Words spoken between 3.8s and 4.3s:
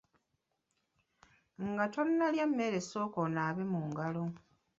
ngalo.